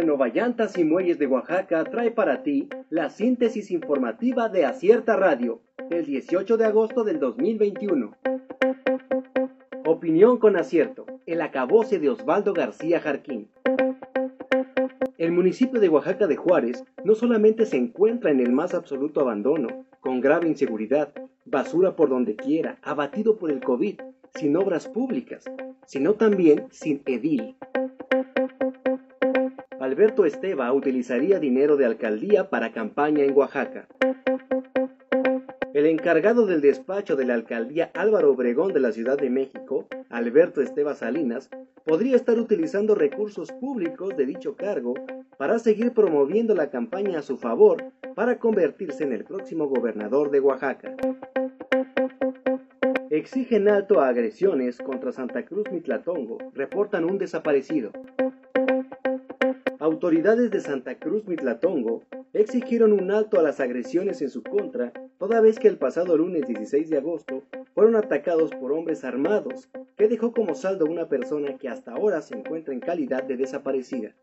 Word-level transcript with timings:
Renovallantas 0.00 0.78
y 0.78 0.84
Muelles 0.84 1.18
de 1.18 1.26
Oaxaca 1.26 1.84
trae 1.84 2.10
para 2.10 2.42
ti 2.42 2.70
la 2.88 3.10
síntesis 3.10 3.70
informativa 3.70 4.48
de 4.48 4.64
Acierta 4.64 5.14
Radio 5.14 5.60
del 5.90 6.06
18 6.06 6.56
de 6.56 6.64
agosto 6.64 7.04
del 7.04 7.20
2021. 7.20 8.16
Opinión 9.84 10.38
con 10.38 10.56
acierto. 10.56 11.04
El 11.26 11.42
acabose 11.42 11.98
de 11.98 12.08
Osvaldo 12.08 12.54
García 12.54 12.98
Jarquín. 13.00 13.50
El 15.18 15.32
municipio 15.32 15.78
de 15.78 15.90
Oaxaca 15.90 16.26
de 16.26 16.36
Juárez 16.36 16.82
no 17.04 17.14
solamente 17.14 17.66
se 17.66 17.76
encuentra 17.76 18.30
en 18.30 18.40
el 18.40 18.52
más 18.52 18.72
absoluto 18.72 19.20
abandono, 19.20 19.84
con 20.00 20.22
grave 20.22 20.48
inseguridad, 20.48 21.12
basura 21.44 21.94
por 21.94 22.08
donde 22.08 22.36
quiera, 22.36 22.78
abatido 22.80 23.36
por 23.36 23.50
el 23.50 23.60
COVID, 23.60 24.00
sin 24.34 24.56
obras 24.56 24.88
públicas, 24.88 25.44
sino 25.84 26.14
también 26.14 26.68
sin 26.70 27.02
edil. 27.04 27.54
Alberto 29.90 30.24
Esteba 30.24 30.72
utilizaría 30.72 31.40
dinero 31.40 31.76
de 31.76 31.84
alcaldía 31.84 32.48
para 32.48 32.70
campaña 32.70 33.24
en 33.24 33.36
Oaxaca. 33.36 33.88
El 35.74 35.84
encargado 35.86 36.46
del 36.46 36.60
despacho 36.60 37.16
de 37.16 37.24
la 37.24 37.34
alcaldía 37.34 37.90
Álvaro 37.94 38.30
Obregón 38.30 38.72
de 38.72 38.78
la 38.78 38.92
Ciudad 38.92 39.18
de 39.18 39.30
México, 39.30 39.88
Alberto 40.08 40.62
Esteba 40.62 40.94
Salinas, 40.94 41.50
podría 41.84 42.14
estar 42.14 42.38
utilizando 42.38 42.94
recursos 42.94 43.50
públicos 43.50 44.16
de 44.16 44.26
dicho 44.26 44.54
cargo 44.54 44.94
para 45.36 45.58
seguir 45.58 45.92
promoviendo 45.92 46.54
la 46.54 46.70
campaña 46.70 47.18
a 47.18 47.22
su 47.22 47.36
favor 47.36 47.82
para 48.14 48.38
convertirse 48.38 49.02
en 49.02 49.12
el 49.12 49.24
próximo 49.24 49.66
gobernador 49.66 50.30
de 50.30 50.38
Oaxaca. 50.38 50.94
Exigen 53.10 53.66
alto 53.66 54.00
a 54.00 54.06
agresiones 54.06 54.78
contra 54.78 55.10
Santa 55.10 55.44
Cruz 55.44 55.64
Mitlatongo, 55.72 56.38
reportan 56.54 57.04
un 57.04 57.18
desaparecido. 57.18 57.90
Autoridades 59.90 60.52
de 60.52 60.60
Santa 60.60 60.94
Cruz 61.00 61.26
Mitlatongo 61.26 62.04
exigieron 62.32 62.92
un 62.92 63.10
alto 63.10 63.40
a 63.40 63.42
las 63.42 63.58
agresiones 63.58 64.22
en 64.22 64.30
su 64.30 64.40
contra, 64.40 64.92
toda 65.18 65.40
vez 65.40 65.58
que 65.58 65.66
el 65.66 65.78
pasado 65.78 66.16
lunes 66.16 66.46
16 66.46 66.88
de 66.88 66.98
agosto 66.98 67.42
fueron 67.74 67.96
atacados 67.96 68.52
por 68.52 68.70
hombres 68.70 69.02
armados, 69.02 69.68
que 69.96 70.06
dejó 70.06 70.32
como 70.32 70.54
saldo 70.54 70.86
una 70.86 71.08
persona 71.08 71.58
que 71.58 71.68
hasta 71.68 71.90
ahora 71.90 72.22
se 72.22 72.36
encuentra 72.36 72.72
en 72.72 72.78
calidad 72.78 73.24
de 73.24 73.36
desaparecida. 73.36 74.14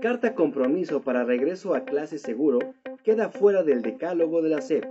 Carta 0.00 0.36
compromiso 0.36 1.02
para 1.02 1.24
regreso 1.24 1.74
a 1.74 1.84
clase 1.84 2.18
seguro 2.18 2.60
queda 3.02 3.28
fuera 3.28 3.64
del 3.64 3.82
decálogo 3.82 4.40
de 4.40 4.50
la 4.50 4.60
SEP. 4.60 4.84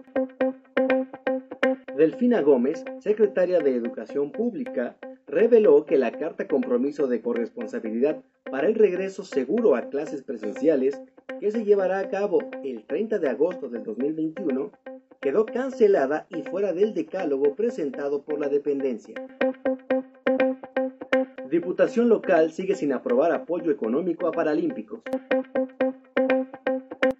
Delfina 1.96 2.42
Gómez, 2.42 2.84
secretaria 3.00 3.60
de 3.60 3.78
Educación 3.78 4.34
Pública, 4.34 4.98
reveló 5.32 5.86
que 5.86 5.98
la 5.98 6.12
carta 6.12 6.48
compromiso 6.48 7.08
de 7.08 7.22
corresponsabilidad 7.22 8.22
para 8.52 8.68
el 8.68 8.76
regreso 8.76 9.24
seguro 9.24 9.76
a 9.76 9.90
clases 9.90 10.24
presenciales 10.24 11.02
que 11.40 11.52
se 11.52 11.64
llevará 11.64 12.00
a 12.00 12.10
cabo 12.10 12.40
el 12.64 12.86
30 12.86 13.18
de 13.18 13.30
agosto 13.30 13.70
del 13.70 13.84
2021 13.84 14.72
quedó 15.22 15.46
cancelada 15.46 16.28
y 16.30 16.42
fuera 16.42 16.74
del 16.74 16.94
decálogo 16.94 17.56
presentado 17.56 18.24
por 18.24 18.40
la 18.40 18.50
dependencia. 18.50 19.16
Diputación 21.50 22.10
local 22.10 22.52
sigue 22.52 22.76
sin 22.76 22.92
aprobar 22.92 23.32
apoyo 23.32 23.72
económico 23.72 24.28
a 24.28 24.32
paralímpicos. 24.32 25.02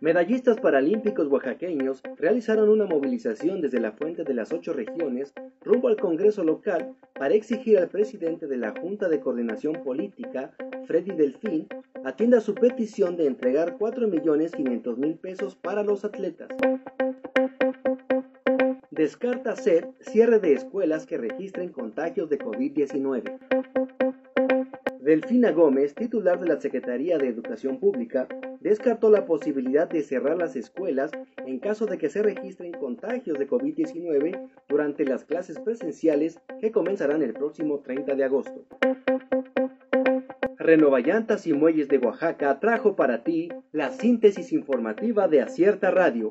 Medallistas 0.02 0.60
paralímpicos 0.60 1.28
oaxaqueños 1.28 2.02
realizaron 2.18 2.70
una 2.70 2.88
movilización 2.88 3.62
desde 3.62 3.80
la 3.80 3.92
fuente 3.92 4.24
de 4.24 4.34
las 4.34 4.52
ocho 4.52 4.74
regiones 4.74 5.32
rumbo 5.64 5.90
al 5.90 5.98
Congreso 5.98 6.44
local 6.44 6.96
para 7.14 7.36
exigir 7.36 7.78
al 7.78 7.88
presidente 7.88 8.48
de 8.48 8.58
la 8.58 8.72
Junta 8.72 9.10
de 9.10 9.20
Coordinación 9.20 9.84
Política, 9.84 10.54
Freddy 10.88 11.12
Delfín, 11.12 11.68
atienda 12.04 12.42
su 12.42 12.56
petición 12.56 13.16
de 13.16 13.28
entregar 13.28 13.78
4.500.000 13.78 15.20
pesos 15.20 15.56
para 15.56 15.84
los 15.84 16.04
atletas. 16.04 16.50
Descarta 18.90 19.56
SED 19.56 19.86
cierre 20.00 20.40
de 20.40 20.54
escuelas 20.54 21.06
que 21.06 21.20
registren 21.20 21.70
contagios 21.70 22.28
de 22.28 22.40
COVID-19. 22.40 23.38
Delfina 25.00 25.52
Gómez, 25.52 25.94
titular 25.94 26.40
de 26.40 26.48
la 26.48 26.60
Secretaría 26.60 27.20
de 27.20 27.28
Educación 27.28 27.80
Pública, 27.80 28.28
descartó 28.62 29.10
la 29.10 29.26
posibilidad 29.26 29.90
de 29.90 30.04
cerrar 30.04 30.38
las 30.38 30.56
escuelas 30.56 31.12
en 31.46 31.60
caso 31.60 31.88
de 31.88 31.98
que 31.98 32.10
se 32.10 32.22
registren 32.22 32.72
contagios 32.72 33.38
de 33.38 33.48
COVID-19 33.48 34.50
durante 34.70 35.04
las 35.04 35.26
clases 35.26 35.60
presenciales 35.60 36.40
que 36.60 36.72
comenzarán 36.72 37.22
el 37.24 37.34
próximo 37.34 37.80
30 37.80 38.16
de 38.16 38.24
agosto. 38.24 38.66
Renovallantas 40.58 41.48
y 41.48 41.54
Muelles 41.54 41.88
de 41.88 41.98
Oaxaca 41.98 42.60
trajo 42.60 42.96
para 42.96 43.24
ti 43.24 43.50
la 43.72 43.90
síntesis 43.90 44.54
informativa 44.54 45.28
de 45.28 45.42
Acierta 45.42 45.90
Radio. 45.90 46.30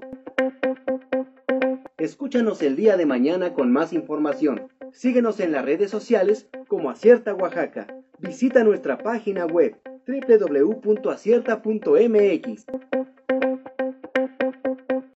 Escúchanos 1.99 2.63
el 2.63 2.77
día 2.77 2.97
de 2.97 3.07
mañana 3.07 3.53
con 3.53 3.73
más 3.73 3.93
información. 3.93 4.69
Síguenos 4.93 5.41
en 5.41 5.53
las 5.53 5.65
redes 5.65 5.91
sociales 5.91 6.49
como 6.69 6.91
Acierta 6.91 7.35
Oaxaca. 7.35 7.89
Visita 8.21 8.63
nuestra 8.63 8.99
página 8.99 9.47
web 9.47 9.77
www.acierta.mx. 10.07 12.65